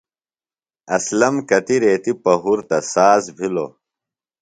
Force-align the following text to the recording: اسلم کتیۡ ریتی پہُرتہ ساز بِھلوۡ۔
اسلم 0.95 1.35
کتیۡ 1.49 1.79
ریتی 1.83 2.11
پہُرتہ 2.23 2.77
ساز 2.93 3.23
بِھلوۡ۔ 3.37 3.71